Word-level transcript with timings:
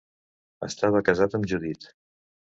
Estava 0.67 1.03
casat 1.11 1.37
amb 1.41 1.51
Judit. 1.53 1.89